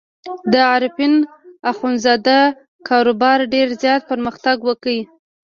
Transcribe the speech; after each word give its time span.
د 0.51 0.53
عارفین 0.71 1.13
اخندزاده 1.71 2.39
کاروبار 2.89 3.39
ډېر 3.53 3.67
زیات 3.81 4.01
پرمختګ 4.11 4.57
وکړ. 4.63 4.95